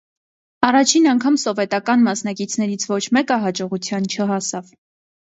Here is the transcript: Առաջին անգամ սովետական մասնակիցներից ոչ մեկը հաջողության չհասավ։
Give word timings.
Առաջին 0.67 1.03
անգամ 1.09 1.35
սովետական 1.41 2.01
մասնակիցներից 2.07 2.85
ոչ 2.93 2.99
մեկը 3.17 3.37
հաջողության 3.43 4.09
չհասավ։ 4.15 4.73